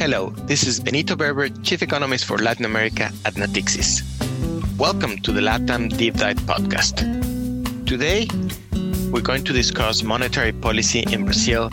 [0.00, 4.02] Hello, this is Benito Berber, Chief Economist for Latin America at Natixis.
[4.78, 7.04] Welcome to the LATAM Deep Dive podcast.
[7.86, 8.26] Today,
[9.10, 11.68] we're going to discuss monetary policy in Brazil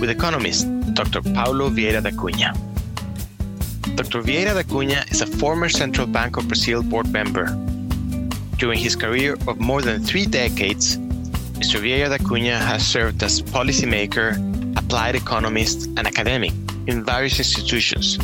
[0.00, 1.22] with economist Dr.
[1.22, 2.54] Paulo Vieira da Cunha.
[3.96, 4.22] Dr.
[4.22, 7.46] Vieira da Cunha is a former Central Bank of Brazil board member.
[8.58, 10.98] During his career of more than three decades,
[11.58, 11.80] Mr.
[11.80, 14.51] Vieira da Cunha has served as policymaker,
[14.92, 16.52] applied economist, and academic
[16.86, 18.18] in various institutions,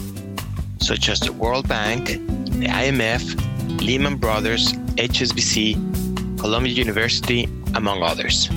[0.81, 2.09] such as the World Bank,
[2.61, 3.25] the IMF,
[3.81, 5.77] Lehman Brothers, HSBC,
[6.39, 8.49] Columbia University, among others.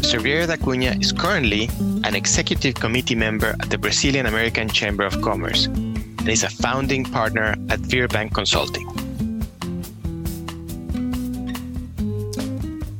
[0.00, 0.46] Mr.
[0.46, 1.68] Da Cunha is currently
[2.04, 7.04] an executive committee member at the Brazilian American Chamber of Commerce and is a founding
[7.04, 9.07] partner at Veerbank Consulting.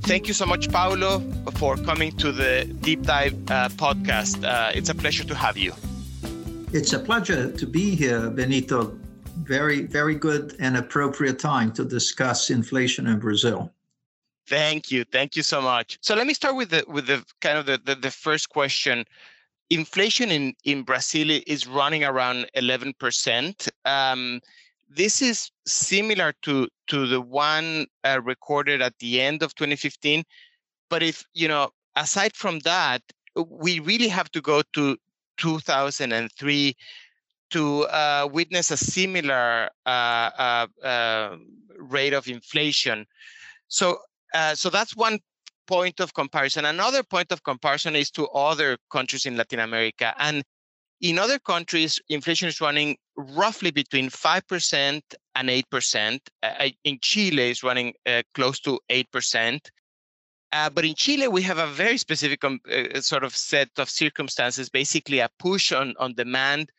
[0.08, 1.20] Thank you so much, Paulo,
[1.56, 4.42] for coming to the Deep Dive uh, podcast.
[4.42, 5.74] Uh, it's a pleasure to have you.
[6.72, 8.98] It's a pleasure to be here, Benito.
[9.42, 13.70] Very, very good and appropriate time to discuss inflation in Brazil.
[14.46, 15.04] Thank you.
[15.04, 15.98] Thank you so much.
[16.00, 19.04] So let me start with the with the kind of the, the, the first question.
[19.68, 23.68] Inflation in, in Brazil is running around 11%.
[23.84, 24.40] Um,
[24.88, 30.24] this is similar to to the one uh, recorded at the end of 2015
[30.88, 33.02] but if you know aside from that
[33.36, 34.96] we really have to go to
[35.36, 36.76] 2003
[37.50, 41.36] to uh, witness a similar uh, uh, uh,
[41.78, 43.06] rate of inflation.
[43.68, 43.98] So,
[44.34, 45.18] uh, so that's one
[45.66, 46.64] point of comparison.
[46.64, 50.14] Another point of comparison is to other countries in Latin America.
[50.18, 50.44] And
[51.00, 55.02] in other countries, inflation is running roughly between 5%
[55.34, 56.20] and 8%.
[56.42, 57.94] Uh, in Chile, it's running
[58.34, 59.60] close to 8%.
[60.50, 63.90] Uh, but in Chile, we have a very specific um, uh, sort of set of
[63.90, 66.70] circumstances, basically a push on, on demand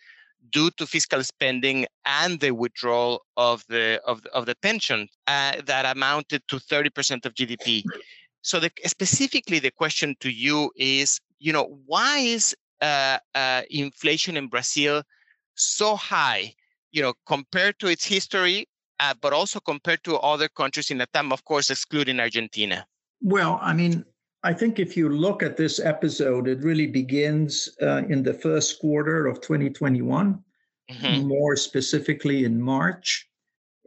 [0.51, 5.85] due to fiscal spending and the withdrawal of the of of the pension uh, that
[5.85, 7.83] amounted to 30% of GDP.
[8.41, 12.68] So the, specifically, the question to you is, you know, why is uh, uh,
[13.69, 15.03] inflation in Brazil
[15.55, 16.53] so high?
[16.91, 18.67] You know, compared to its history,
[18.99, 22.85] uh, but also compared to other countries in Latam, of course, excluding Argentina.
[23.21, 24.05] Well, I mean,
[24.43, 28.79] I think if you look at this episode, it really begins uh, in the first
[28.79, 30.43] quarter of 2021,
[30.91, 31.27] mm-hmm.
[31.27, 33.27] more specifically in March,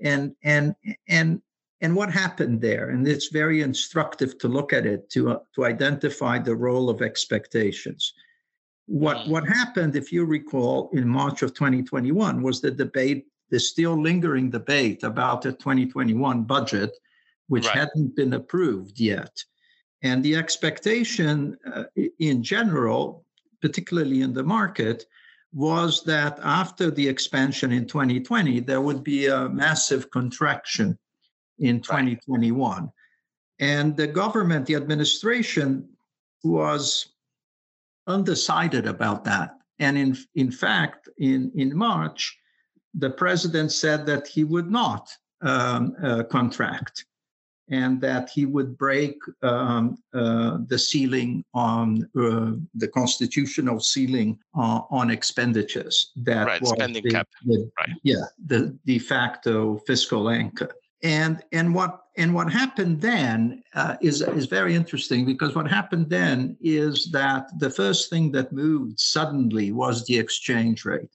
[0.03, 0.75] and and
[1.09, 1.41] and
[1.81, 2.91] and what happened there.
[2.91, 7.01] And it's very instructive to look at it to uh, to identify the role of
[7.01, 8.13] expectations.
[8.93, 9.31] What mm-hmm.
[9.31, 14.51] what happened, if you recall, in March of 2021 was the debate, the still lingering
[14.51, 16.93] debate about the 2021 budget
[17.49, 17.79] which right.
[17.79, 19.43] hadn't been approved yet.
[20.03, 21.85] And the expectation uh,
[22.19, 23.25] in general,
[23.63, 25.07] particularly in the market,
[25.55, 30.99] was that after the expansion in 2020, there would be a massive contraction
[31.59, 32.83] in 2021.
[32.83, 32.91] Right.
[33.59, 35.89] And the government, the administration,
[36.45, 37.12] was
[38.07, 39.57] undecided about that.
[39.79, 42.37] And in, in fact, in, in March,
[42.95, 47.07] the president said that he would not um, uh, contract
[47.71, 54.81] and that he would break um, uh, the ceiling on uh, the constitutional ceiling uh,
[54.91, 56.13] on expenditures.
[56.17, 57.29] That right, was spending the, cap.
[57.47, 57.97] The, right.
[58.03, 60.71] Yeah, the de facto fiscal anchor.
[61.03, 66.11] And and what and what happened then uh, is is very interesting because what happened
[66.11, 71.15] then is that the first thing that moved suddenly was the exchange rate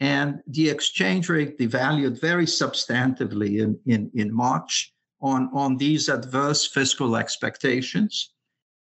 [0.00, 6.66] and the exchange rate devalued very substantively in, in, in March on, on these adverse
[6.66, 8.32] fiscal expectations.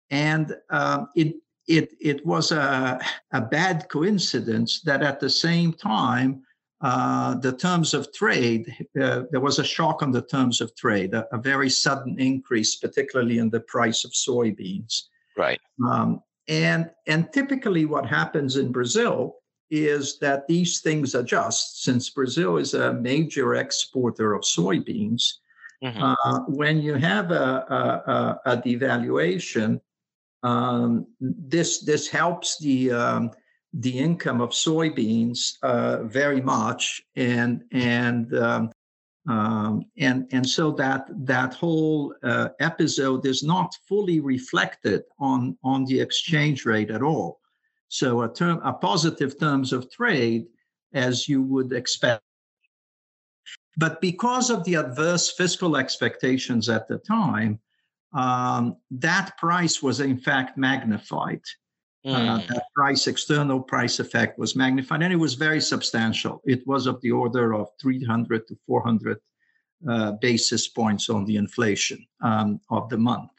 [0.09, 1.35] And um, it,
[1.67, 3.00] it, it was a,
[3.31, 6.44] a bad coincidence that at the same time,
[6.83, 11.13] uh, the terms of trade, uh, there was a shock on the terms of trade,
[11.13, 15.03] a, a, very sudden increase, particularly in the price of soybeans.
[15.38, 15.59] Right.
[15.88, 19.38] Um, and, and typically, what happens in Brazil
[19.71, 21.83] is that these things adjust.
[21.83, 25.38] Since Brazil is a major exporter of soybeans,
[25.83, 26.01] Mm-hmm.
[26.01, 29.81] Uh, when you have a, a, a devaluation,
[30.41, 33.31] um, this this helps the um,
[33.74, 38.72] the income of soybeans uh, very much, and and um,
[39.28, 45.86] um, and and so that that whole uh, episode is not fully reflected on on
[45.86, 47.40] the exchange rate at all.
[47.88, 50.46] So a term a positive terms of trade,
[50.94, 52.24] as you would expect
[53.78, 57.60] but because of the adverse fiscal expectations at the time,
[58.14, 61.42] um, that price was in fact magnified.
[62.05, 62.13] Mm.
[62.13, 62.53] Uh, hmm.
[62.53, 66.41] that price, external price effect was magnified and it was very substantial.
[66.45, 69.17] It was of the order of 300 to 400
[69.88, 73.31] uh, basis points on the inflation um, of the month.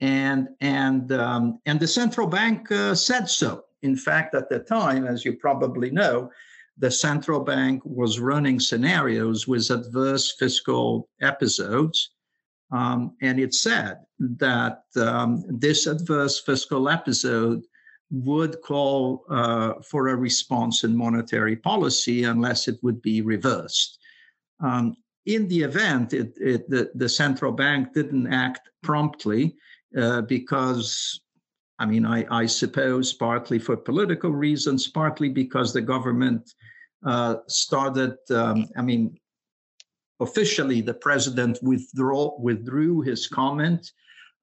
[0.00, 3.64] And, and, um, and the central bank uh, said so.
[3.82, 6.30] In fact, at the time, as you probably know,
[6.78, 12.10] the central bank was running scenarios with adverse fiscal episodes.
[12.72, 17.62] Um, and it said that um, this adverse fiscal episode
[18.12, 23.98] would call uh, for a response in monetary policy unless it would be reversed.
[24.60, 29.56] Um, in the event, it, it, the, the, central bank didn't act promptly
[29.96, 31.20] uh, because,
[31.78, 36.52] I mean, I, I, suppose partly for political reasons, partly because the government
[37.06, 39.16] uh, started, um, I mean,
[40.20, 43.90] officially the president withdraw, withdrew his comment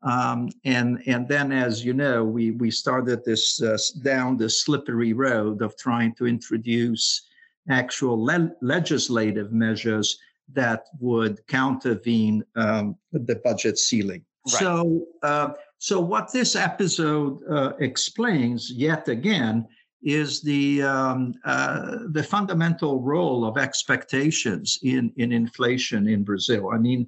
[0.02, 5.14] um, and and then, as you know, we we started this uh, down the slippery
[5.14, 7.28] road of trying to introduce
[7.70, 10.18] actual le- legislative measures
[10.54, 14.24] that would countervene um, the budget ceiling.
[14.48, 14.60] Right.
[14.60, 19.68] So, uh, so what this episode uh, explains, yet again,
[20.02, 26.70] is the um, uh, the fundamental role of expectations in in inflation in Brazil.
[26.74, 27.06] I mean,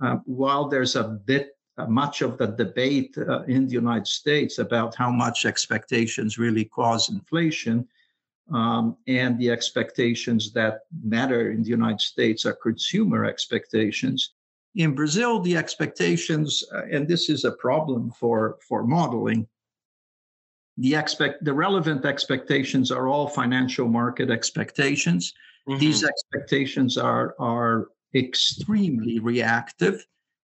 [0.00, 1.50] uh, while there's a bit
[1.88, 7.08] much of the debate uh, in the United States about how much expectations really cause
[7.08, 7.86] inflation.
[8.52, 14.34] Um, and the expectations that matter in the United States are consumer expectations.
[14.74, 19.46] In Brazil, the expectations, uh, and this is a problem for, for modeling,
[20.78, 25.34] the expect the relevant expectations are all financial market expectations.
[25.68, 25.78] Mm-hmm.
[25.78, 30.06] These expectations are are extremely reactive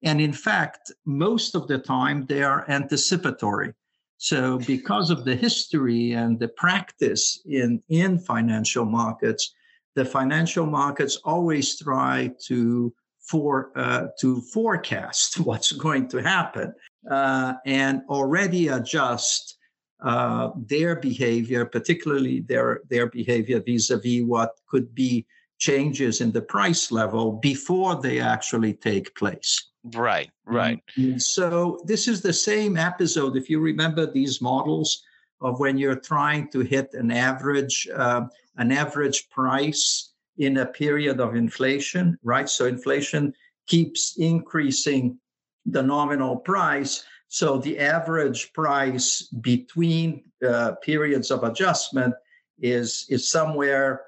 [0.03, 3.73] and in fact, most of the time they are anticipatory.
[4.19, 9.53] So, because of the history and the practice in, in financial markets,
[9.95, 12.93] the financial markets always try to
[13.27, 16.73] for uh, to forecast what's going to happen
[17.11, 19.57] uh, and already adjust
[20.03, 25.25] uh, their behavior, particularly their their behavior vis-a-vis what could be
[25.59, 29.71] changes in the price level before they actually take place.
[29.95, 30.81] Right, right.
[30.95, 33.35] And so this is the same episode.
[33.35, 35.03] If you remember these models
[35.41, 38.25] of when you're trying to hit an average, uh,
[38.57, 42.49] an average price in a period of inflation, right?
[42.49, 43.33] So inflation
[43.67, 45.19] keeps increasing
[45.65, 47.03] the nominal price.
[47.27, 52.13] So the average price between uh, periods of adjustment
[52.59, 54.03] is is somewhere,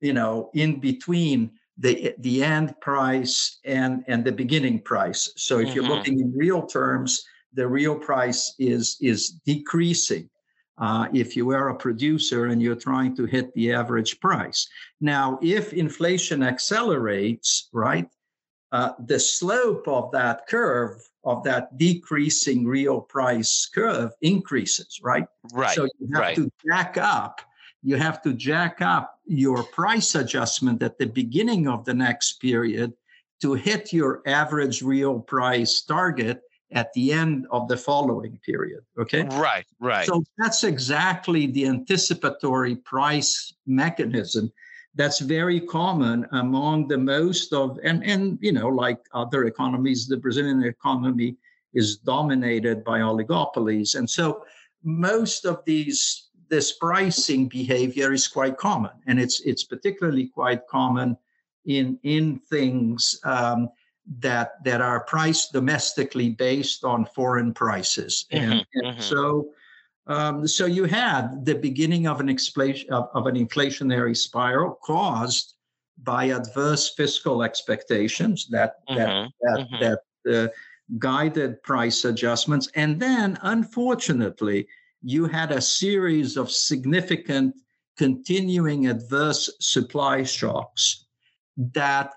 [0.00, 5.32] you know, in between the the end price and and the beginning price.
[5.36, 5.74] So if mm-hmm.
[5.74, 7.24] you're looking in real terms,
[7.54, 10.28] the real price is is decreasing.
[10.78, 14.66] Uh, if you are a producer and you're trying to hit the average price.
[15.02, 18.08] Now, if inflation accelerates, right,
[18.72, 25.26] uh, the slope of that curve of that decreasing real price curve increases, right?
[25.52, 25.74] Right.
[25.74, 26.36] So you have right.
[26.36, 27.42] to jack up
[27.82, 32.92] you have to jack up your price adjustment at the beginning of the next period
[33.40, 36.42] to hit your average real price target
[36.72, 38.80] at the end of the following period.
[38.98, 39.22] Okay.
[39.22, 40.06] Right, right.
[40.06, 44.52] So that's exactly the anticipatory price mechanism
[44.96, 50.16] that's very common among the most of and and you know like other economies the
[50.16, 51.36] brazilian economy
[51.74, 54.44] is dominated by oligopolies and so
[54.82, 61.16] most of these this pricing behavior is quite common, and it's it's particularly quite common
[61.64, 63.70] in in things um,
[64.18, 69.00] that that are priced domestically based on foreign prices, mm-hmm, and, and mm-hmm.
[69.00, 69.48] so.
[70.06, 75.54] Um, so you had the beginning of an inflation of, of an inflationary spiral caused
[76.02, 79.84] by adverse fiscal expectations that mm-hmm, that that, mm-hmm.
[80.24, 80.48] that uh,
[80.98, 84.66] guided price adjustments, and then unfortunately
[85.02, 87.54] you had a series of significant
[87.96, 91.06] continuing adverse supply shocks
[91.56, 92.12] that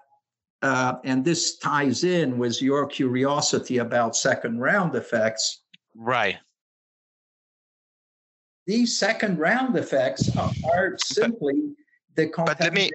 [0.61, 5.61] uh, and this ties in with your curiosity about second round effects.
[5.93, 6.37] Right.
[8.65, 11.75] These second round effects are, are simply
[12.15, 12.89] the but let me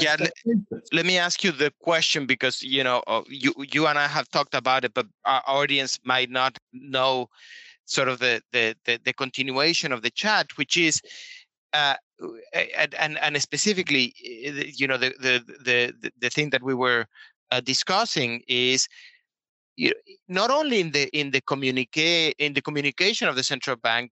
[0.00, 0.32] yeah, let,
[0.92, 4.28] let, me ask you the question because you know uh, you you and I have
[4.30, 7.28] talked about it, but our audience might not know
[7.92, 11.00] sort of the the the, the continuation of the chat, which is.
[11.74, 11.96] Uh,
[12.94, 17.06] and and specifically, you know, the the the the thing that we were
[17.50, 18.86] uh, discussing is
[19.76, 19.94] you know,
[20.28, 24.10] not only in the in the communicate in the communication of the central bank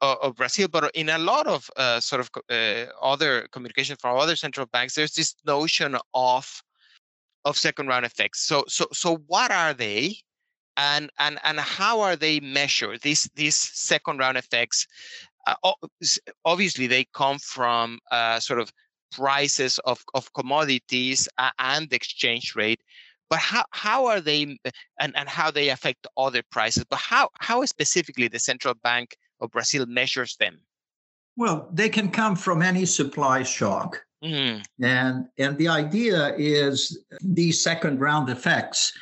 [0.00, 4.34] of Brazil, but in a lot of uh, sort of uh, other communication from other
[4.34, 6.62] central banks, there's this notion of
[7.44, 8.40] of second round effects.
[8.46, 10.16] So so so what are they?
[10.76, 13.02] And, and and how are they measured?
[13.02, 14.86] These these second round effects,
[15.46, 15.54] uh,
[16.44, 18.72] obviously they come from uh, sort of
[19.12, 22.80] prices of, of commodities and the exchange rate
[23.32, 24.42] but how, how are they
[25.00, 29.50] and, and how they affect other prices but how how specifically the central bank of
[29.50, 30.58] brazil measures them
[31.36, 34.60] well they can come from any supply shock mm-hmm.
[34.84, 38.92] and and the idea is these second round effects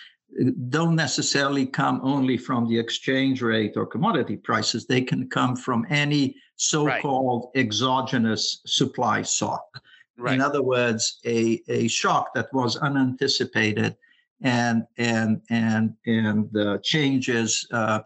[0.69, 5.87] don't necessarily come only from the exchange rate or commodity prices they can come from
[5.91, 7.61] any so-called right.
[7.65, 9.83] exogenous supply shock
[10.21, 10.35] Right.
[10.35, 13.97] In other words, a, a shock that was unanticipated
[14.43, 18.01] and and and and uh, changes uh,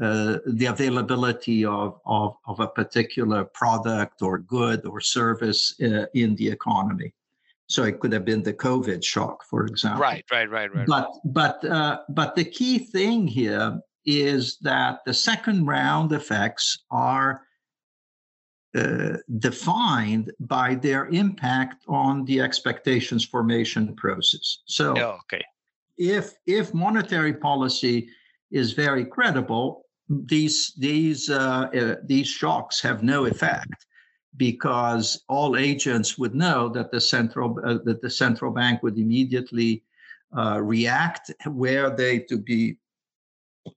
[0.00, 6.34] uh, the availability of, of, of a particular product or good or service uh, in
[6.36, 7.12] the economy.
[7.70, 10.02] So it could have been the COVID shock, for example.
[10.02, 10.86] Right, right, right, right.
[10.86, 17.42] But but uh, but the key thing here is that the second round effects are
[18.74, 24.58] uh, defined by their impact on the expectations formation process.
[24.64, 25.44] So, oh, okay.
[25.96, 28.08] if if monetary policy
[28.50, 33.86] is very credible, these these uh, uh, these shocks have no effect
[34.36, 39.82] because all agents would know that the central uh, that the central bank would immediately
[40.36, 42.76] uh, react where they to be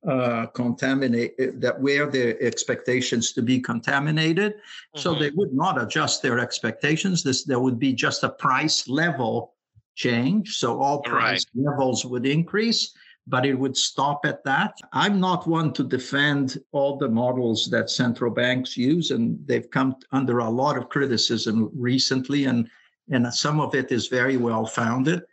[0.08, 5.00] uh, contaminate uh, that where their expectations to be contaminated mm-hmm.
[5.00, 9.54] so they would not adjust their expectations this there would be just a price level
[9.96, 11.66] change so all price right.
[11.66, 12.94] levels would increase
[13.27, 14.77] but it would stop at that.
[14.92, 19.96] I'm not one to defend all the models that central banks use and they've come
[20.12, 22.70] under a lot of criticism recently and
[23.10, 25.24] and some of it is very well founded.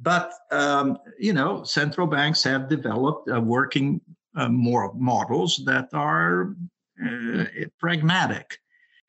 [0.00, 4.00] But um, you know, central banks have developed uh, working
[4.34, 6.54] uh, more models that are
[7.04, 7.44] uh,
[7.78, 8.58] pragmatic,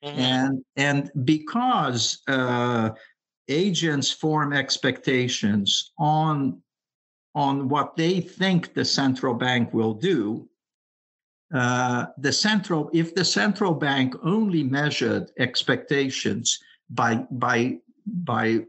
[0.03, 0.19] mm-hmm.
[0.19, 2.91] and and because uh,
[3.47, 6.61] agents form expectations on
[7.37, 10.49] on what they think the central bank will do.
[11.53, 16.57] Uh, the central, if the central bank only measured expectations
[16.89, 17.77] by by
[18.07, 18.59] by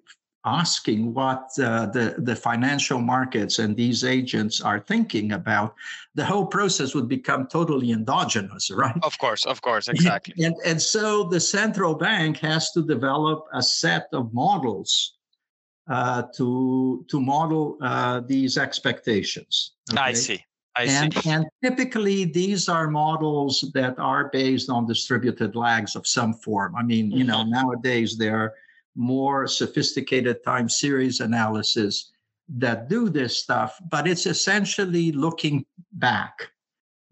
[0.44, 5.74] asking what uh, the, the financial markets and these agents are thinking about,
[6.14, 8.98] the whole process would become totally endogenous, right?
[9.02, 10.44] Of course, of course, exactly.
[10.44, 15.17] And, and so the central bank has to develop a set of models
[15.88, 19.72] uh, to, to model uh, these expectations.
[19.90, 20.00] Okay?
[20.00, 20.44] I see.
[20.76, 21.30] I and, see.
[21.30, 26.76] and typically, these are models that are based on distributed lags of some form.
[26.76, 27.18] I mean, mm-hmm.
[27.18, 27.50] you know, mm-hmm.
[27.50, 28.54] nowadays there are
[28.94, 32.12] more sophisticated time series analysis
[32.48, 36.48] that do this stuff, but it's essentially looking back.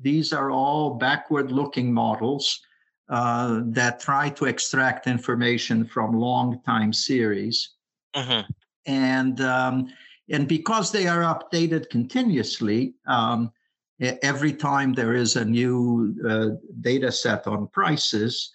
[0.00, 2.60] These are all backward looking models
[3.08, 7.70] uh, that try to extract information from long time series.
[8.14, 8.50] Mm-hmm.
[8.86, 9.88] And, um,
[10.28, 13.52] and because they are updated continuously, um,
[14.00, 16.48] every time there is a new uh,
[16.80, 18.52] data set on prices,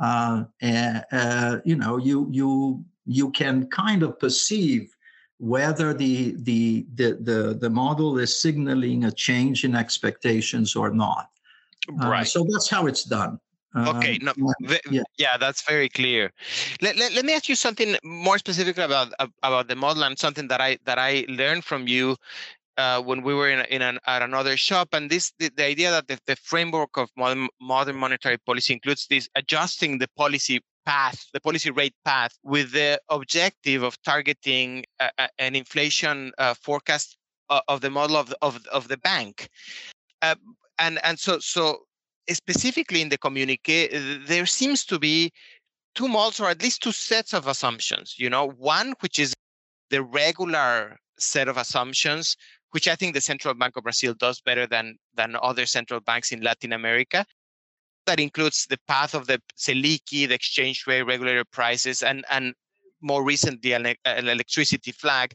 [0.00, 4.94] uh, uh, you know, you you you can kind of perceive
[5.38, 11.30] whether the, the the the the model is signaling a change in expectations or not.
[12.02, 12.26] Uh, right.
[12.26, 13.38] so that's how it's done.
[13.76, 14.32] Okay, no,
[14.90, 15.02] yeah.
[15.18, 16.32] yeah, that's very clear.
[16.80, 19.12] Let, let, let, me ask you something more specific about
[19.42, 22.16] about the model and something that I that I learned from you
[22.76, 24.88] uh, when we were in, in an, at another shop.
[24.92, 29.06] And this the, the idea that the, the, framework of modern, modern monetary policy includes
[29.08, 35.10] this adjusting the policy path, the policy rate path, with the objective of targeting a,
[35.18, 37.16] a, an inflation uh, forecast
[37.50, 39.48] of, of the model of, of, of the bank.
[40.22, 40.34] Uh,
[40.78, 41.84] and and so so
[42.30, 43.88] specifically in the communique,
[44.26, 45.32] there seems to be
[45.94, 48.16] two models or at least two sets of assumptions.
[48.18, 49.34] You know, one which is
[49.90, 52.36] the regular set of assumptions
[52.74, 56.32] which I think the Central Bank of Brazil does better than, than other central banks
[56.32, 57.24] in Latin America.
[58.04, 62.52] That includes the path of the Selic, the exchange rate, regulator prices, and, and
[63.00, 65.34] more recently, an, an electricity flag.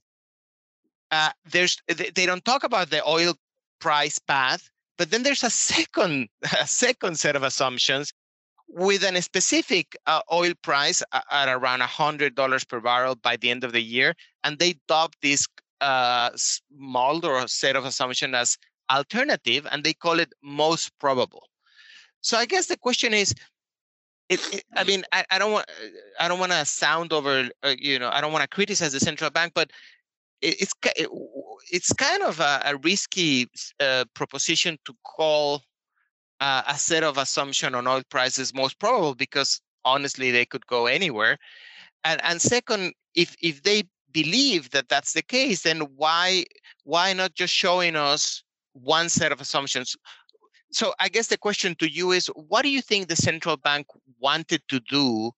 [1.11, 3.33] Uh, there's they don't talk about the oil
[3.79, 6.27] price path, but then there's a second
[6.61, 8.13] a second set of assumptions
[8.67, 11.01] with a specific uh, oil price
[11.31, 14.13] at around $100 per barrel by the end of the year.
[14.43, 15.47] And they dub this
[15.81, 16.29] uh,
[16.77, 18.59] mold or set of assumption as
[18.91, 21.47] alternative, and they call it most probable.
[22.21, 23.33] so I guess the question is,
[24.27, 25.65] it, it, I mean, I, I don't want
[26.19, 28.99] I don't want to sound over, uh, you know, I don't want to criticize the
[28.99, 29.71] central bank, but
[30.41, 30.73] it's
[31.71, 33.47] it's kind of a, a risky
[33.79, 35.61] uh, proposition to call
[36.39, 40.85] uh, a set of assumption on oil prices most probable because honestly they could go
[40.85, 41.37] anywhere,
[42.03, 46.45] and and second, if if they believe that that's the case, then why
[46.83, 48.43] why not just showing us
[48.73, 49.95] one set of assumptions?
[50.71, 53.87] So I guess the question to you is what do you think the central bank
[54.19, 55.31] wanted to do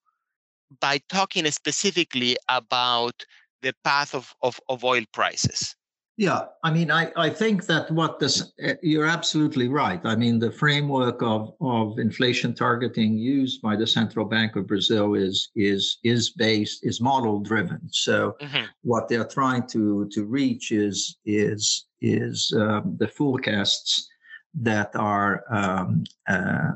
[0.79, 3.25] by talking specifically about
[3.61, 5.75] the path of, of, of oil prices?
[6.17, 9.99] Yeah, I mean, I, I think that what this, eh, you're absolutely right.
[10.03, 15.15] I mean, the framework of, of inflation targeting used by the Central Bank of Brazil
[15.15, 17.79] is is is based is model driven.
[17.91, 18.65] So mm-hmm.
[18.83, 24.07] what they're trying to to reach is is is um, the forecasts
[24.53, 26.73] that are um, uh,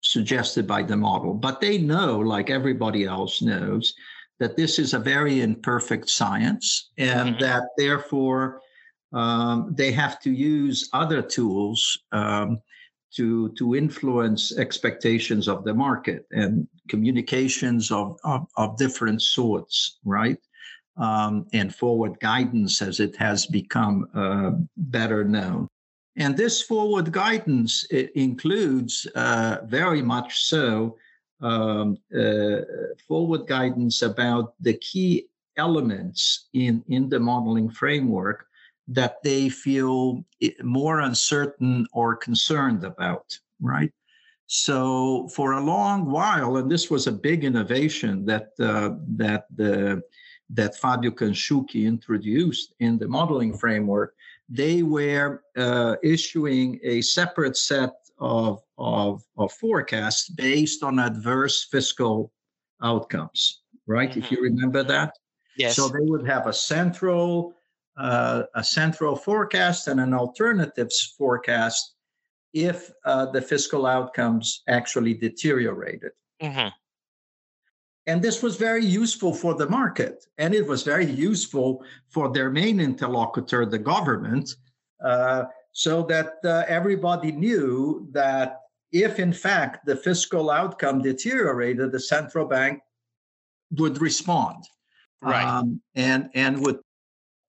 [0.00, 1.34] suggested by the model.
[1.34, 3.94] But they know, like everybody else knows,
[4.40, 7.40] that this is a very imperfect science and mm-hmm.
[7.40, 8.60] that therefore
[9.12, 12.58] um, they have to use other tools um,
[13.14, 20.38] to, to influence expectations of the market and communications of, of, of different sorts, right?
[20.96, 25.68] Um, and forward guidance as it has become uh, better known.
[26.16, 30.96] And this forward guidance includes uh, very much so
[31.44, 32.60] um, uh,
[33.06, 38.46] forward guidance about the key elements in, in the modeling framework
[38.88, 40.24] that they feel
[40.62, 43.92] more uncertain or concerned about, right?
[44.46, 50.02] So for a long while, and this was a big innovation that uh, that the
[50.50, 54.14] that Fabio Kanczuk introduced in the modeling framework,
[54.48, 62.32] they were uh, issuing a separate set of, of, of, forecasts based on adverse fiscal
[62.82, 64.10] outcomes, right?
[64.10, 64.20] Mm-hmm.
[64.20, 64.56] If you mm-hmm.
[64.56, 65.14] remember that.
[65.56, 65.76] Yes.
[65.76, 67.54] So they would have a central
[67.96, 71.94] uh, a central forecast and an alternatives forecast
[72.52, 76.12] if uh, the fiscal outcomes actually deteriorated.
[76.42, 76.68] Mm-hmm.
[78.06, 80.26] And this was very useful for the market.
[80.38, 84.54] And it was very useful for their main interlocutor, the government,
[85.02, 85.44] uh,
[85.74, 88.60] so that uh, everybody knew that
[88.92, 92.80] if, in fact, the fiscal outcome deteriorated, the central bank
[93.72, 94.64] would respond
[95.20, 95.44] right.
[95.44, 96.78] um, and, and would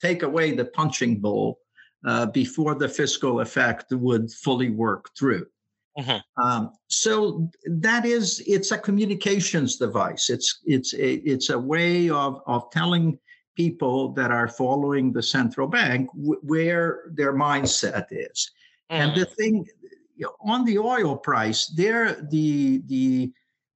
[0.02, 1.60] take away the punching bowl
[2.04, 5.46] uh, before the fiscal effect would fully work through.
[5.96, 6.44] Mm-hmm.
[6.44, 10.30] Um, so that is, it's a communications device.
[10.30, 13.18] It's it's a it's a way of of telling
[13.56, 18.52] people that are following the central bank w- where their mindset is.
[18.92, 19.02] Mm-hmm.
[19.02, 19.66] And the thing
[20.16, 23.34] you know, on the oil price, there the the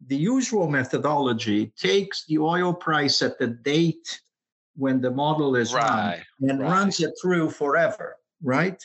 [0.07, 4.21] the usual methodology takes the oil price at the date
[4.75, 6.69] when the model is right, run and right.
[6.69, 8.81] runs it through forever, right?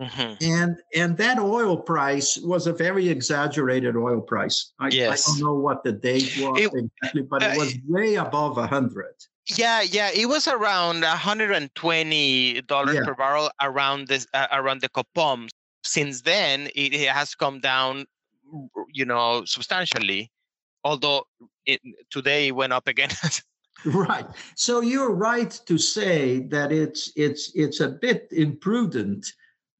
[0.00, 0.44] Mm-hmm.
[0.44, 4.72] And and that oil price was a very exaggerated oil price.
[4.78, 5.26] I, yes.
[5.26, 8.58] I don't know what the date was it, exactly, but it was uh, way above
[8.58, 9.14] a hundred.
[9.56, 13.04] Yeah, yeah, it was around 120 dollars yeah.
[13.04, 15.48] per barrel around this uh, around the Copom.
[15.84, 18.04] Since then, it, it, has come down,
[18.92, 20.30] you know, substantially.
[20.84, 21.24] Although
[21.64, 21.80] it,
[22.10, 23.10] today it went up again.
[23.86, 24.26] right.
[24.54, 29.32] So you're right to say that it's it's it's a bit imprudent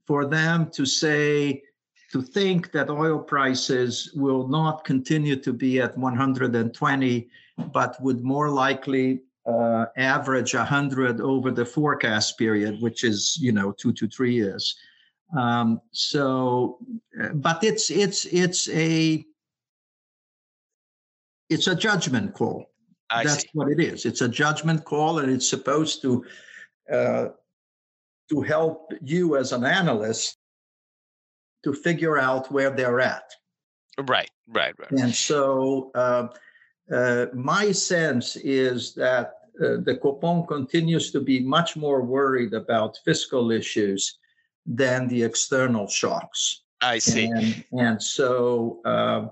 [0.06, 1.62] for them to say,
[2.10, 7.28] to think that oil prices will not continue to be at 120,
[7.74, 13.72] but would more likely uh, average 100 over the forecast period, which is you know
[13.72, 14.76] two to three years.
[15.36, 16.78] Um, so,
[17.20, 19.24] uh, but it's it's it's a
[21.48, 22.66] it's a judgment call.
[23.10, 23.48] I That's see.
[23.54, 24.04] what it is.
[24.04, 26.24] It's a judgment call, and it's supposed to
[26.92, 27.28] uh,
[28.30, 30.36] to help you as an analyst
[31.64, 33.32] to figure out where they're at.
[33.98, 34.90] Right, right, right.
[34.92, 36.28] And so uh,
[36.92, 42.98] uh, my sense is that uh, the Copom continues to be much more worried about
[43.04, 44.18] fiscal issues
[44.66, 46.62] than the external shocks.
[46.80, 47.26] I see.
[47.26, 49.30] And, and so, um,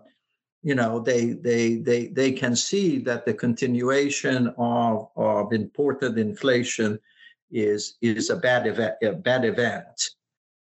[0.63, 6.99] you know, they, they, they, they can see that the continuation of, of imported inflation
[7.51, 8.95] is is a bad event.
[9.03, 10.11] A bad event.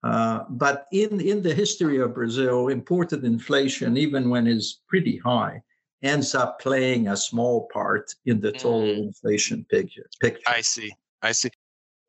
[0.02, 5.62] Uh, but in in the history of Brazil, imported inflation, even when it's pretty high,
[6.02, 8.98] ends up playing a small part in the total mm.
[8.98, 10.08] inflation picture.
[10.20, 10.42] Picture.
[10.46, 10.92] I see.
[11.22, 11.50] I see.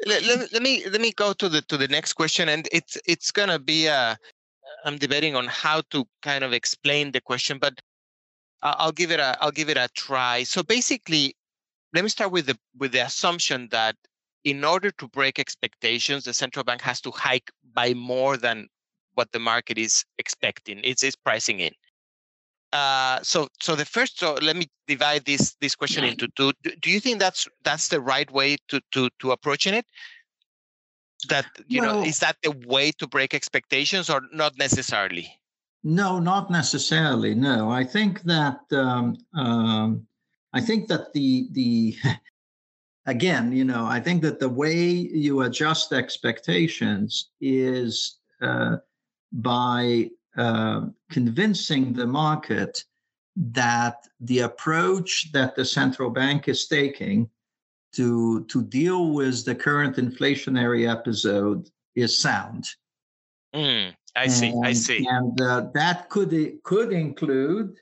[0.06, 2.98] Let, let, let, me let me go to the to the next question, and it's
[3.06, 4.18] it's gonna be a
[4.84, 7.80] I'm debating on how to kind of explain the question, but
[8.62, 10.44] I'll give it a I'll give it a try.
[10.44, 11.36] So basically,
[11.94, 13.96] let me start with the with the assumption that
[14.44, 18.68] in order to break expectations, the central bank has to hike by more than
[19.14, 20.82] what the market is expecting.
[20.84, 21.72] It's, it's pricing in.
[22.74, 26.52] Uh, so, so the first, so let me divide this this question into two.
[26.64, 29.86] Do, do you think that's that's the right way to to to approaching it?
[31.30, 35.40] That you well, know, is that the way to break expectations, or not necessarily?
[35.84, 37.36] No, not necessarily.
[37.36, 40.08] No, I think that um, um,
[40.52, 41.96] I think that the the
[43.06, 48.78] again, you know, I think that the way you adjust expectations is uh,
[49.32, 52.84] by uh, convincing the market
[53.36, 57.30] that the approach that the central bank is taking
[57.94, 62.66] to to deal with the current inflationary episode is sound.
[63.54, 64.50] Mm, I see.
[64.50, 65.06] And, I see.
[65.08, 67.76] And uh, that could could include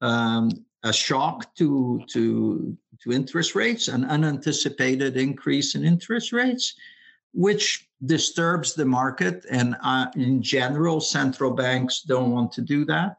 [0.00, 0.50] um,
[0.84, 6.74] a shock to to to interest rates, an unanticipated increase in interest rates,
[7.32, 9.44] which disturbs the market.
[9.50, 13.16] And uh, in general, central banks don't want to do that.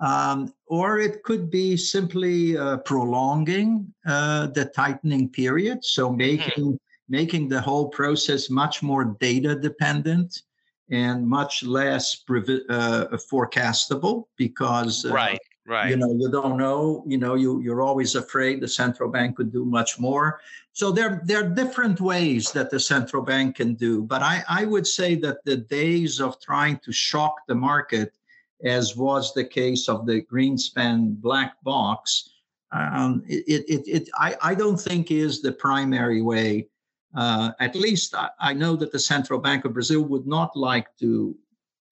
[0.00, 6.16] Um, or it could be simply uh, prolonging uh, the tightening period, so hmm.
[6.16, 6.80] making
[7.10, 10.42] making the whole process much more data dependent
[10.90, 15.90] and much less uh, forecastable because uh, right Right.
[15.90, 17.04] You know, you don't know.
[17.06, 20.40] You know, you you're always afraid the central bank could do much more.
[20.72, 24.02] So there there are different ways that the central bank can do.
[24.02, 28.16] But I I would say that the days of trying to shock the market,
[28.64, 32.30] as was the case of the Greenspan black box,
[32.72, 36.68] um, it, it it I I don't think is the primary way.
[37.14, 40.86] Uh, at least I, I know that the Central Bank of Brazil would not like
[41.00, 41.36] to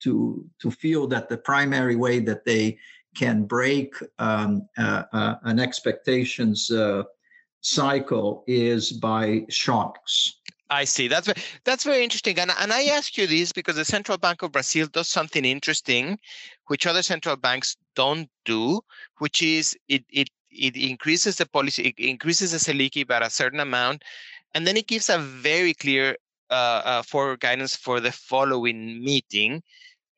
[0.00, 2.78] to to feel that the primary way that they
[3.16, 7.03] can break um, uh, uh, an expectations uh,
[7.61, 10.35] cycle is by shocks.
[10.71, 11.09] I see.
[11.09, 11.33] That's
[11.64, 12.38] that's very interesting.
[12.38, 16.18] And, and I ask you this because the Central Bank of Brazil does something interesting,
[16.66, 18.81] which other central banks don't do,
[19.18, 23.61] which is it it it increases the policy, it increases the Selic by a certain
[23.61, 24.03] amount,
[24.55, 26.16] and then it gives a very clear
[26.51, 29.62] uh, uh, forward guidance for the following meeting.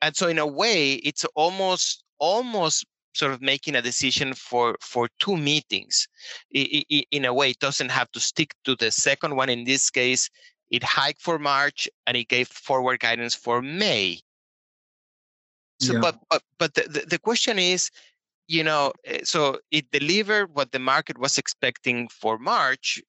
[0.02, 5.08] And so, in a way, it's almost almost sort of making a decision for for
[5.18, 6.06] two meetings.
[6.52, 9.48] In a way it doesn't have to stick to the second one.
[9.48, 10.30] In this case
[10.70, 14.20] it hiked for march and it gave forward guidance for may.
[15.80, 16.00] So yeah.
[16.00, 17.90] but but but the, the question is
[18.46, 23.00] you know eh, so it delivered what the market was expecting for march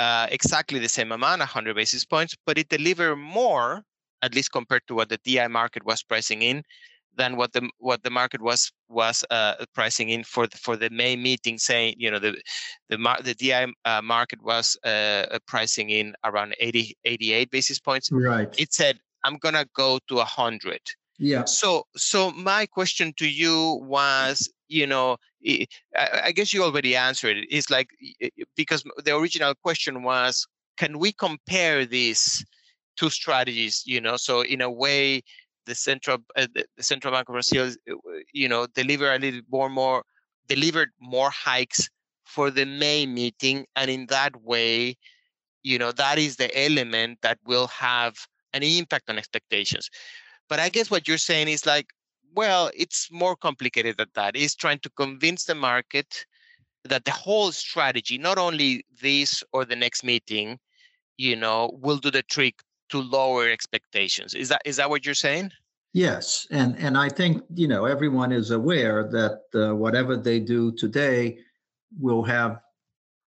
[0.00, 3.84] uh, exactly the same amount 100 basis points but it delivered more
[4.22, 6.64] at least compared to what the DI market was pricing in
[7.16, 10.90] than what the what the market was was uh, pricing in for the, for the
[10.90, 12.40] May meeting, saying you know the
[12.88, 18.10] the the DI uh, market was uh, pricing in around 80 88 basis points.
[18.12, 18.52] Right.
[18.58, 20.80] It said I'm gonna go to hundred.
[21.18, 21.44] Yeah.
[21.44, 25.16] So so my question to you was you know
[25.96, 27.46] I guess you already answered it.
[27.50, 27.88] It's like
[28.56, 30.46] because the original question was
[30.76, 32.44] can we compare these
[32.96, 33.82] two strategies?
[33.86, 35.22] You know, so in a way
[35.66, 37.94] the central uh, the central bank of Brazil, uh,
[38.32, 40.04] you know, deliver a little more more
[40.48, 41.88] delivered more hikes
[42.24, 44.96] for the May meeting, and in that way,
[45.62, 48.14] you know, that is the element that will have
[48.52, 49.90] an impact on expectations.
[50.48, 51.86] But I guess what you're saying is like,
[52.34, 54.36] well, it's more complicated than that.
[54.36, 56.26] It's trying to convince the market
[56.84, 60.58] that the whole strategy, not only this or the next meeting,
[61.16, 62.56] you know, will do the trick
[62.90, 64.34] to lower expectations.
[64.34, 65.50] Is that is that what you're saying?
[65.92, 70.72] Yes, and and I think you know everyone is aware that uh, whatever they do
[70.72, 71.38] today
[71.98, 72.60] will have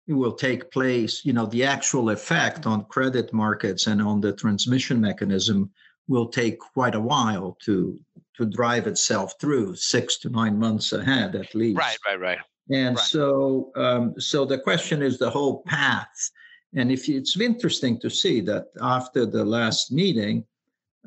[0.08, 1.24] will take place.
[1.24, 5.70] You know, the actual effect on credit markets and on the transmission mechanism
[6.08, 7.98] will take quite a while to
[8.36, 11.78] to drive itself through six to nine months ahead at least.
[11.78, 12.38] Right, right, right.
[12.70, 13.04] And right.
[13.04, 16.30] so um, so the question is the whole path
[16.76, 20.44] and if you, it's interesting to see that after the last meeting,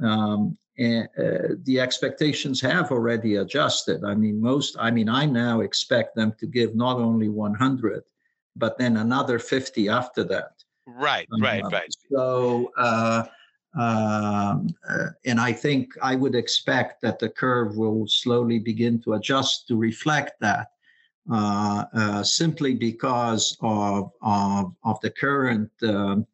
[0.03, 1.03] um, uh,
[1.63, 4.03] the expectations have already adjusted.
[4.03, 8.03] I mean, most, I mean, I now expect them to give not only 100,
[8.55, 10.53] but then another 50 after that.
[10.87, 11.93] Right, right, uh, right.
[12.11, 13.25] So, uh,
[13.77, 19.13] um, uh, and I think I would expect that the curve will slowly begin to
[19.13, 20.71] adjust to reflect that.
[21.31, 26.25] Uh, uh, simply because of, of, of the current um,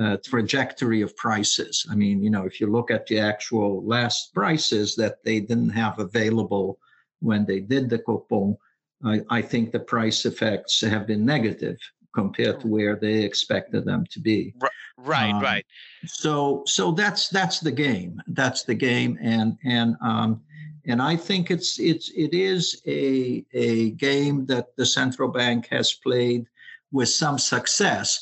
[0.00, 1.84] uh, trajectory of prices.
[1.90, 5.70] I mean, you know, if you look at the actual last prices that they didn't
[5.70, 6.78] have available
[7.18, 8.56] when they did the Copom,
[9.04, 11.78] I, I think the price effects have been negative
[12.14, 12.72] compared to hmm.
[12.72, 14.54] where they expected them to be.
[14.98, 15.66] Right, um, right.
[16.06, 18.20] So, so that's that's the game.
[18.28, 20.42] That's the game, and and um,
[20.88, 25.92] and I think it's it's it is a a game that the central bank has
[25.92, 26.46] played
[26.90, 28.20] with some success.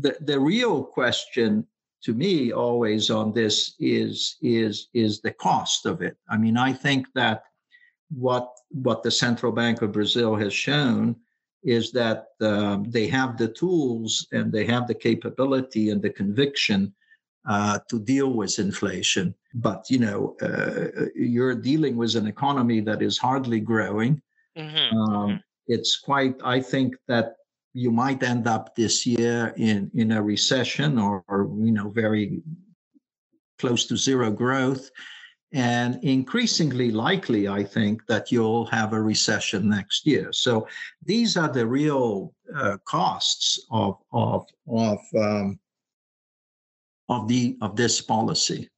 [0.00, 1.66] The the real question
[2.04, 6.16] to me always on this is is is the cost of it.
[6.30, 7.42] I mean, I think that
[8.10, 11.16] what what the central bank of Brazil has shown
[11.62, 16.94] is that um, they have the tools and they have the capability and the conviction
[17.46, 19.34] uh, to deal with inflation.
[19.54, 24.20] But you know, uh, you're dealing with an economy that is hardly growing.
[24.58, 24.96] Mm-hmm.
[24.96, 25.36] Um, mm-hmm.
[25.66, 26.36] it's quite.
[26.44, 27.36] I think that
[27.76, 32.42] you might end up this year in in a recession or, or you know very
[33.58, 34.90] close to zero growth
[35.52, 40.66] and increasingly likely i think that you'll have a recession next year so
[41.04, 45.58] these are the real uh, costs of of of um,
[47.08, 48.68] of the of this policy.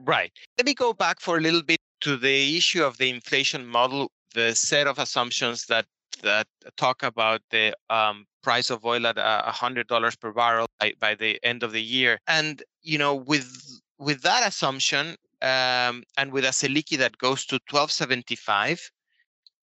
[0.00, 0.32] Right.
[0.58, 4.10] Let me go back for a little bit to the issue of the inflation model
[4.34, 5.86] the set of assumptions that
[6.22, 10.92] that talk about the um, price of oil at a hundred dollars per barrel by,
[11.00, 12.18] by the end of the year.
[12.26, 17.56] And you know with with that assumption um, and with a Selic that goes to
[17.70, 18.90] 1275,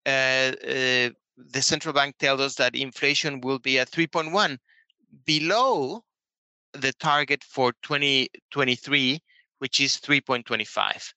[0.07, 4.59] uh, uh, the central bank tells us that inflation will be at 3.1,
[5.25, 6.05] below
[6.73, 9.21] the target for 2023,
[9.59, 11.13] which is 3.25.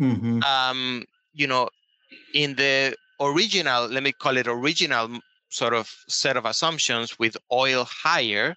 [0.00, 0.42] Mm-hmm.
[0.42, 1.68] Um, you know,
[2.34, 7.84] in the original, let me call it original sort of set of assumptions with oil
[7.84, 8.54] higher,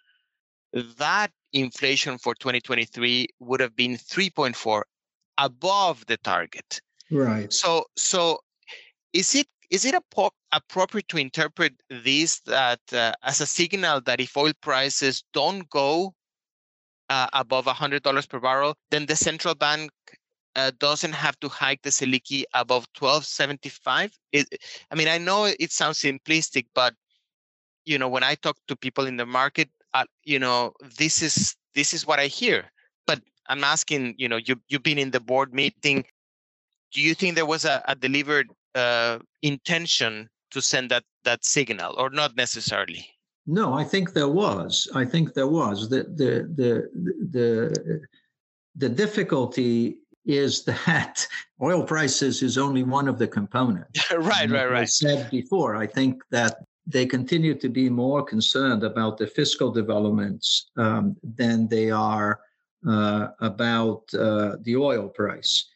[0.97, 4.83] that inflation for 2023 would have been 3.4
[5.37, 6.81] above the target.
[7.09, 7.51] Right.
[7.51, 8.39] So so
[9.13, 14.19] is it is it a appropriate to interpret this that uh, as a signal that
[14.19, 16.13] if oil prices don't go
[17.09, 19.91] uh, above $100 per barrel, then the central bank
[20.55, 24.11] uh, doesn't have to hike the Selic above 1275?
[24.31, 24.47] It,
[24.91, 26.93] I mean, I know it sounds simplistic, but
[27.85, 31.55] you know, when I talk to people in the market, uh, you know, this is
[31.73, 32.71] this is what I hear.
[33.07, 36.05] But I'm asking, you know, you you've been in the board meeting.
[36.91, 41.95] Do you think there was a, a delivered uh, intention to send that that signal,
[41.97, 43.07] or not necessarily?
[43.47, 44.87] No, I think there was.
[44.93, 45.89] I think there was.
[45.89, 46.89] The the the
[47.31, 48.01] the
[48.75, 51.25] the difficulty is that
[51.61, 54.11] oil prices is only one of the components.
[54.17, 54.81] right, right, right.
[54.81, 59.71] I said before, I think that they continue to be more concerned about the fiscal
[59.71, 62.39] developments um, than they are
[62.87, 65.67] uh, about uh, the oil price.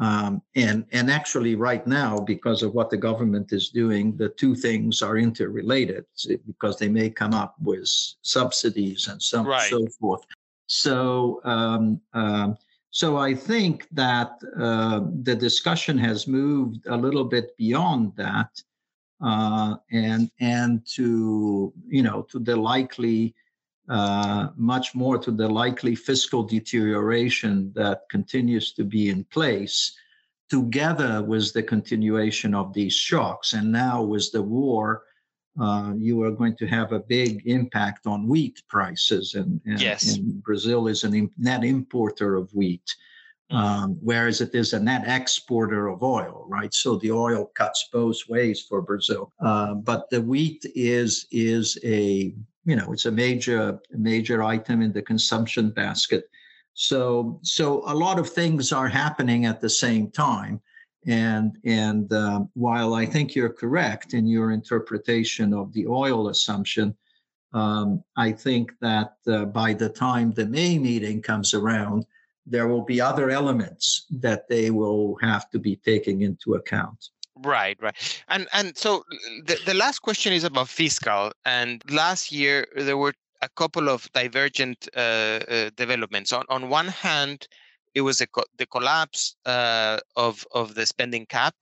[0.00, 4.54] Um, and and actually, right now, because of what the government is doing, the two
[4.54, 6.06] things are interrelated
[6.46, 7.86] because they may come up with
[8.22, 9.68] subsidies and so right.
[9.68, 10.22] so forth.
[10.66, 12.56] So um, um,
[12.90, 18.50] so I think that uh, the discussion has moved a little bit beyond that,
[19.22, 23.34] uh, and and to you know to the likely
[23.90, 29.96] uh, much more to the likely fiscal deterioration that continues to be in place,
[30.48, 33.52] together with the continuation of these shocks.
[33.52, 35.02] And now, with the war,
[35.60, 39.34] uh, you are going to have a big impact on wheat prices.
[39.34, 40.16] And, and, yes.
[40.16, 42.94] and Brazil is a net importer of wheat.
[43.50, 43.56] Mm.
[43.56, 46.72] Um, whereas it is a net exporter of oil, right?
[46.72, 49.32] So the oil cuts both ways for Brazil.
[49.44, 52.32] Uh, but the wheat is is a
[52.64, 56.24] you know it's a major major item in the consumption basket.
[56.74, 60.60] So so a lot of things are happening at the same time.
[61.06, 66.94] And and uh, while i think you're correct in your interpretation of the oil assumption
[67.54, 72.04] um, i think that uh, by the time the may meeting comes around
[72.46, 77.08] there will be other elements that they will have to be taking into account
[77.42, 78.24] Right, right.
[78.28, 79.04] And and so
[79.46, 81.32] the, the last question is about fiscal.
[81.44, 86.32] And last year there were a couple of divergent uh, uh, developments.
[86.32, 87.46] On on one hand,
[87.94, 91.54] it was co- the collapse uh, of of the spending cap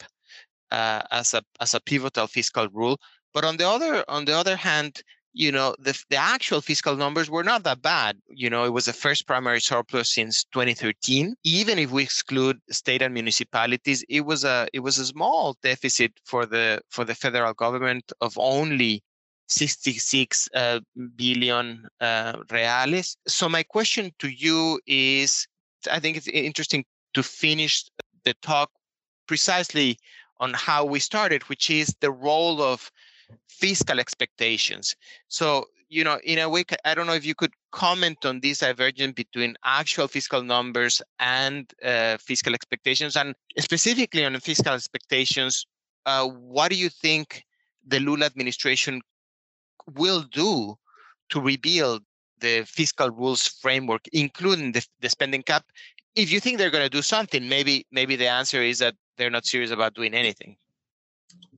[0.71, 2.99] uh, as a as a pivotal fiscal rule.
[3.35, 5.03] But on the other on the other hand,
[5.38, 8.87] you know the, the actual fiscal numbers were not that bad you know it was
[8.87, 14.42] the first primary surplus since 2013 even if we exclude state and municipalities it was
[14.44, 19.03] a it was a small deficit for the for the federal government of only
[19.51, 20.81] 66 uh,
[21.16, 23.16] billion uh, reales.
[23.27, 25.46] So my question to you is,
[25.90, 27.85] I think it's interesting to finish
[28.24, 28.70] the talk
[29.27, 29.96] precisely
[30.38, 32.90] on how we started, which is the role of
[33.49, 34.95] fiscal expectations.
[35.29, 38.59] So, you know, in a way, I don't know if you could comment on this
[38.59, 45.67] divergence between actual fiscal numbers and uh, fiscal expectations, and specifically on fiscal expectations,
[46.07, 47.45] uh, what do you think
[47.87, 49.01] the Lula administration
[49.95, 50.77] will do
[51.31, 52.03] to rebuild
[52.41, 55.64] the fiscal rules framework, including the, the spending cap?
[56.14, 59.31] If you think they're going to do something, maybe maybe the answer is that they're
[59.31, 60.57] not serious about doing anything.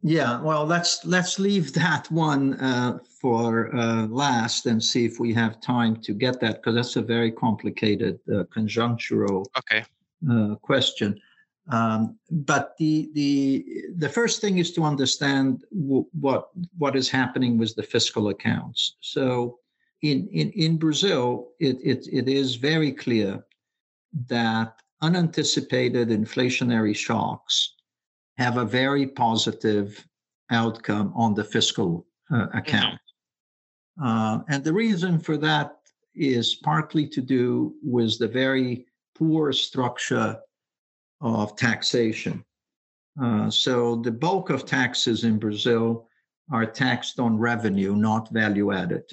[0.03, 5.33] Yeah, well, let's let's leave that one uh, for uh, last and see if we
[5.35, 9.85] have time to get that because that's a very complicated uh, conjunctural okay.
[10.31, 11.21] Uh, question.
[11.69, 13.65] Um, but the the
[13.97, 18.97] the first thing is to understand w- what what is happening with the fiscal accounts.
[19.01, 19.59] So
[20.03, 23.45] in in in Brazil, it it, it is very clear
[24.29, 27.75] that unanticipated inflationary shocks
[28.41, 29.89] have a very positive
[30.51, 32.99] outcome on the fiscal uh, account.
[34.01, 34.07] Mm-hmm.
[34.07, 35.77] Uh, and the reason for that
[36.15, 40.39] is partly to do with the very poor structure
[41.21, 42.43] of taxation.
[43.23, 46.09] Uh, so the bulk of taxes in Brazil
[46.51, 49.05] are taxed on revenue, not value added.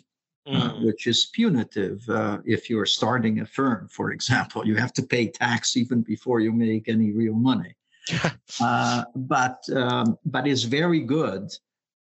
[0.49, 0.85] Uh, mm.
[0.85, 2.01] which is punitive.
[2.07, 6.39] Uh, if you're starting a firm, for example, you have to pay tax even before
[6.39, 7.75] you make any real money.
[8.61, 11.49] uh, but um, but it's very good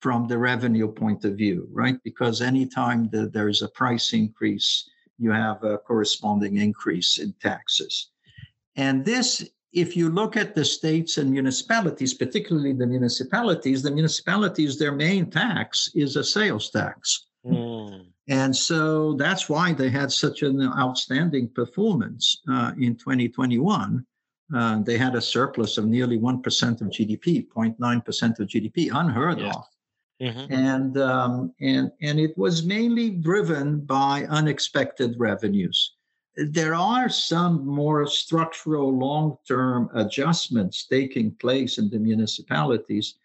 [0.02, 1.98] from the revenue point of view, right?
[2.04, 8.10] Because anytime the, there's a price increase, you have a corresponding increase in taxes.
[8.76, 14.78] And this, if you look at the states and municipalities, particularly the municipalities, the municipalities,
[14.78, 17.28] their main tax is a sales tax.
[17.46, 18.08] Mm.
[18.28, 24.06] And so that's why they had such an outstanding performance uh, in 2021.
[24.54, 29.50] Uh, they had a surplus of nearly 1% of GDP, 0.9% of GDP, unheard yeah.
[29.50, 29.66] of.
[30.22, 30.54] Mm-hmm.
[30.54, 35.96] And, um, and, and it was mainly driven by unexpected revenues.
[36.36, 43.16] There are some more structural long term adjustments taking place in the municipalities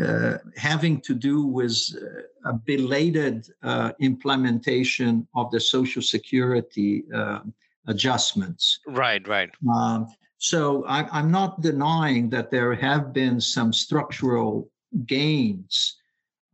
[0.00, 7.40] uh, having to do with uh, a belated uh, implementation of the Social Security uh,
[7.88, 8.78] adjustments.
[8.86, 9.50] Right, right.
[9.68, 10.06] Um,
[10.42, 14.70] so I, am not denying that there have been some structural
[15.04, 15.98] gains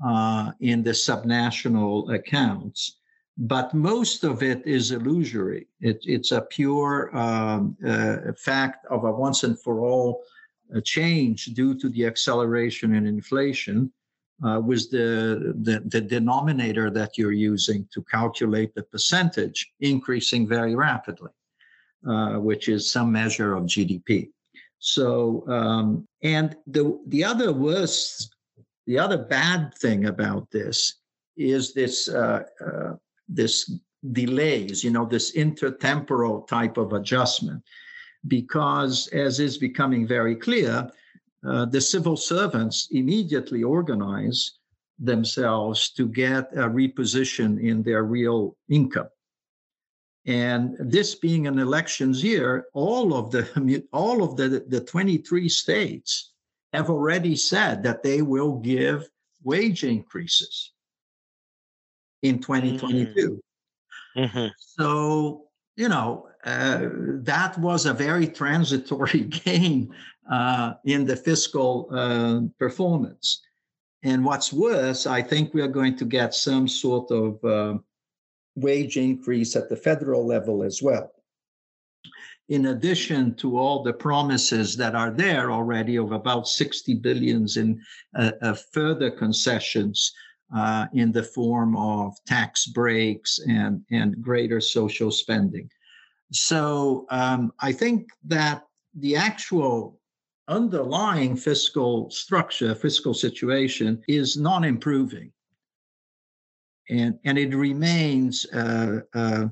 [0.05, 2.99] uh, in the subnational accounts,
[3.39, 5.69] but most of it is illusory.
[5.81, 7.77] It, it's a pure um,
[8.37, 10.25] fact of a once and for all
[10.75, 13.93] a change due to the acceleration in inflation
[14.45, 20.75] uh, was the, the, the denominator that you're using to calculate the percentage increasing very
[20.75, 21.31] rapidly,
[22.09, 24.31] uh, which is some measure of GDP.
[24.79, 28.35] So, um, and the the other worst,
[28.87, 31.01] the other bad thing about this
[31.37, 32.95] is this uh, uh
[33.29, 33.71] this
[34.13, 37.63] delays, you know, this intertemporal type of adjustment
[38.29, 40.91] because, as is becoming very clear,
[41.47, 44.59] uh, the civil servants immediately organize
[44.99, 49.09] themselves to get a reposition in their real income.
[50.27, 56.33] And this being an elections year, all of the all of the, the 23 states
[56.73, 59.09] have already said that they will give
[59.45, 60.73] wage increases
[62.23, 63.41] in 2022.
[64.17, 64.21] Mm-hmm.
[64.21, 64.47] mm-hmm.
[64.59, 65.45] So,
[65.77, 66.89] you know, uh,
[67.23, 69.95] that was a very transitory gain
[70.31, 73.43] uh, in the fiscal uh, performance.
[74.03, 77.79] And what's worse, I think we are going to get some sort of uh,
[78.57, 81.13] wage increase at the federal level as well.
[82.49, 87.81] In addition to all the promises that are there already of about 60 billions in
[88.17, 90.13] uh, further concessions
[90.93, 95.69] in the form of tax breaks and, and greater social spending.
[96.33, 98.63] So um, I think that
[98.95, 100.01] the actual
[100.49, 105.33] underlying fiscal structure, fiscal situation is not improving.
[106.89, 109.47] And, and it remains uh, uh,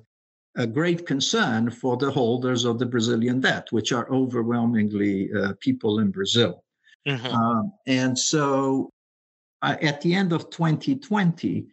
[0.57, 5.99] a great concern for the holders of the Brazilian debt, which are overwhelmingly uh, people
[5.99, 6.63] in Brazil.
[7.07, 7.27] Mm-hmm.
[7.27, 8.91] Um, and so
[9.63, 11.67] uh, at the end of 2020,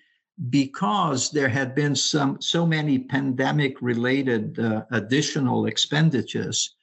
[0.49, 6.75] because there had been some so many pandemic related uh, additional expenditures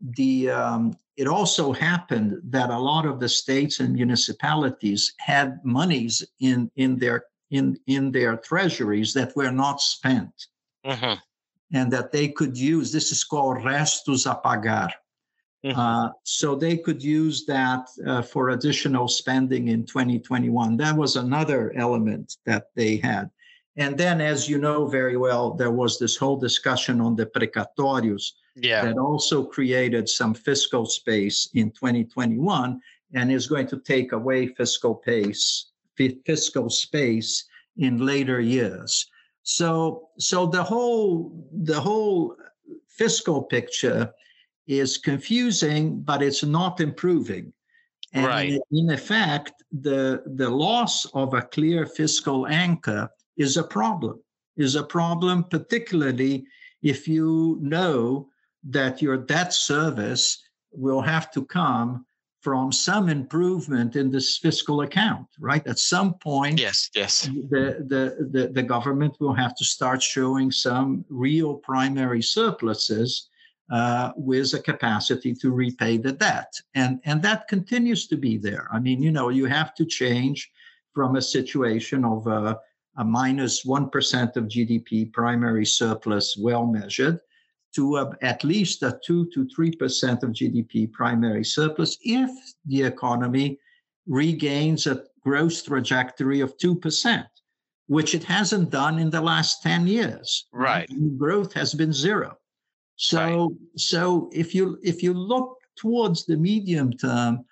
[0.00, 6.24] the um, it also happened that a lot of the states and municipalities had monies
[6.40, 10.46] in in their in, in their treasuries that were not spent.
[10.84, 11.14] Mm-hmm.
[11.72, 14.90] And that they could use, this is called restos a pagar.
[15.64, 15.78] Mm-hmm.
[15.78, 20.76] Uh, so they could use that uh, for additional spending in 2021.
[20.78, 23.30] That was another element that they had.
[23.76, 28.32] And then, as you know very well, there was this whole discussion on the precatórios
[28.56, 28.84] yeah.
[28.84, 32.80] that also created some fiscal space in 2021
[33.14, 35.66] and is going to take away fiscal pace,
[36.08, 37.44] fiscal space
[37.76, 39.06] in later years.
[39.42, 42.36] So, so the whole the whole
[42.88, 44.12] fiscal picture
[44.66, 47.52] is confusing, but it's not improving.
[48.12, 48.60] And right.
[48.70, 54.20] in effect, the the loss of a clear fiscal anchor is a problem.
[54.56, 56.44] Is a problem, particularly
[56.82, 58.28] if you know
[58.64, 60.42] that your debt service
[60.72, 62.04] will have to come
[62.40, 65.66] from some improvement in this fiscal account, right?
[65.66, 70.50] At some point, yes, yes, the, the, the, the, government will have to start showing
[70.50, 73.28] some real primary surpluses
[73.70, 76.52] uh, with a capacity to repay the debt.
[76.74, 78.68] And, and that continues to be there.
[78.72, 80.50] I mean, you know, you have to change
[80.94, 82.58] from a situation of a,
[82.96, 87.20] a minus 1 of GDP primary surplus, well measured,
[87.74, 92.30] to a, at least a 2 to 3% of GDP primary surplus if
[92.66, 93.58] the economy
[94.06, 97.24] regains a growth trajectory of 2%,
[97.86, 100.48] which it hasn't done in the last 10 years.
[100.52, 100.88] Right.
[101.16, 102.36] Growth has been zero.
[102.96, 103.50] So, right.
[103.76, 107.44] so if you if you look towards the medium term,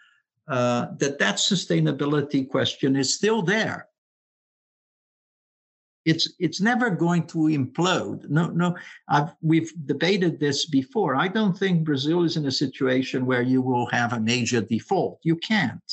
[0.47, 3.88] uh, that that sustainability question is still there
[6.09, 8.29] it's it's never going to implode.
[8.31, 8.69] No, no.
[9.09, 11.15] I've, we've debated this before.
[11.15, 15.19] I don't think Brazil is in a situation where you will have a major default.
[15.23, 15.91] You can't,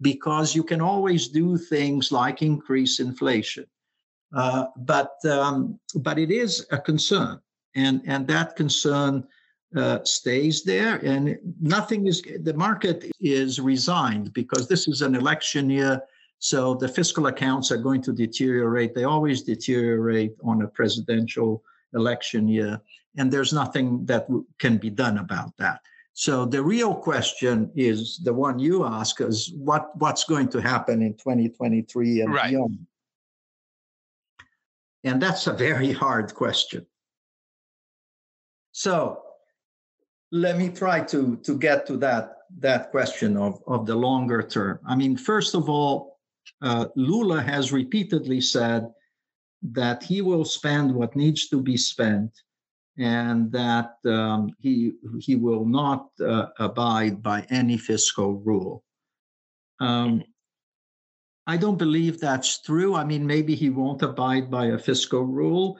[0.00, 3.66] because you can always do things like increase inflation.
[4.34, 7.38] Uh, but um, but it is a concern,
[7.76, 9.24] and and that concern
[9.76, 12.22] uh, stays there, and nothing is.
[12.48, 16.02] The market is resigned because this is an election year
[16.44, 18.94] so the fiscal accounts are going to deteriorate.
[18.94, 21.64] They always deteriorate on a presidential
[21.94, 22.78] election year,
[23.16, 24.28] and there's nothing that
[24.58, 25.80] can be done about that.
[26.12, 31.00] So the real question is the one you ask is what what's going to happen
[31.00, 32.50] in 2023 and right.
[32.50, 32.86] beyond.
[35.02, 36.84] And that's a very hard question.
[38.72, 39.22] So
[40.30, 44.78] let me try to to get to that that question of, of the longer term.
[44.86, 46.13] I mean, first of all,
[46.62, 48.88] uh, Lula has repeatedly said
[49.62, 52.30] that he will spend what needs to be spent
[52.98, 58.84] and that um, he he will not uh, abide by any fiscal rule.
[59.80, 60.22] Um,
[61.46, 62.94] I don't believe that's true.
[62.94, 65.76] I mean, maybe he won't abide by a fiscal rule,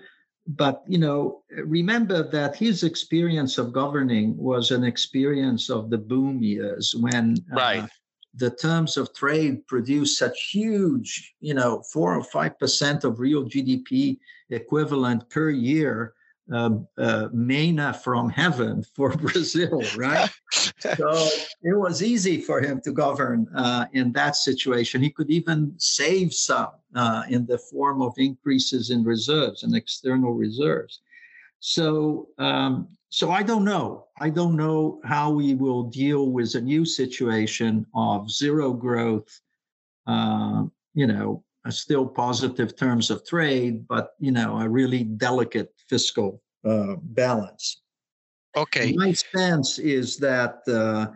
[0.47, 6.43] but you know, remember that his experience of governing was an experience of the boom
[6.43, 7.91] years when uh, right
[8.37, 13.45] the terms of trade produce such huge, you know, four or five percent of real
[13.45, 14.18] GDP
[14.51, 16.14] equivalent per year,
[16.53, 20.30] uh, uh, manna from heaven for Brazil, right?
[20.78, 21.28] so
[21.62, 25.03] it was easy for him to govern uh, in that situation.
[25.03, 30.32] He could even save some uh, in the form of increases in reserves and external
[30.35, 31.01] reserves.
[31.61, 34.09] So um, so I don't know.
[34.19, 39.41] I don't know how we will deal with a new situation of zero growth,
[40.09, 46.43] uh, you know, still positive terms of trade, but, you know, a really delicate fiscal
[46.65, 47.83] uh, balance.
[48.57, 48.93] Okay.
[48.95, 51.07] My sense is that uh,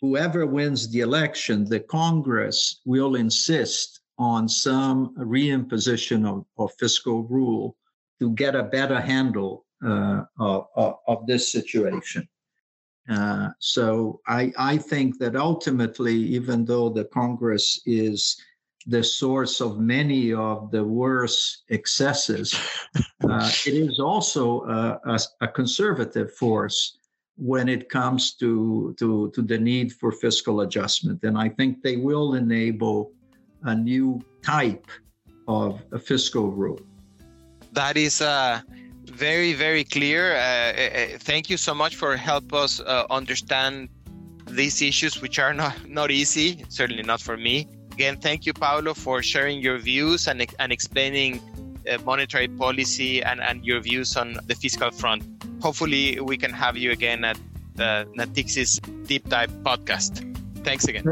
[0.00, 7.76] whoever wins the election, the Congress will insist on some reimposition of, of fiscal rule
[8.20, 12.28] to get a better handle uh, of, of, this situation.
[13.08, 18.36] Uh, so I, I think that ultimately, even though the Congress is
[18.86, 22.54] the source of many of the worst excesses,
[23.28, 26.98] uh, it is also a, a, a, conservative force
[27.36, 31.22] when it comes to, to, to the need for fiscal adjustment.
[31.22, 33.12] And I think they will enable
[33.64, 34.86] a new type
[35.48, 36.80] of a fiscal rule.
[37.72, 38.60] That is uh,
[39.12, 40.34] very very clear.
[40.34, 43.88] Uh, uh, thank you so much for help us uh, understand
[44.46, 47.68] these issues which are not not easy certainly not for me.
[47.92, 51.40] Again thank you Paulo for sharing your views and, and explaining
[51.88, 55.22] uh, monetary policy and, and your views on the fiscal front.
[55.60, 57.38] Hopefully we can have you again at
[57.74, 60.24] the Natixis deep dive podcast.
[60.64, 61.04] Thanks again.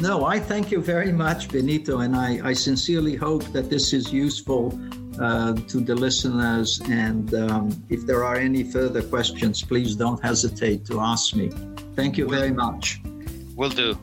[0.00, 4.12] No, I thank you very much, Benito, and I, I sincerely hope that this is
[4.12, 4.70] useful
[5.20, 6.80] uh, to the listeners.
[6.88, 11.50] And um, if there are any further questions, please don't hesitate to ask me.
[11.96, 13.00] Thank you very much.
[13.56, 13.98] Will do.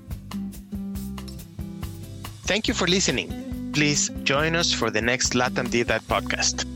[2.43, 3.71] Thank you for listening.
[3.73, 6.74] Please join us for the next Latam Deep Dive podcast.